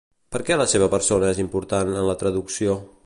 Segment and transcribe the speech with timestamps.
[0.35, 2.79] Per què la seva persona és important en la traducció?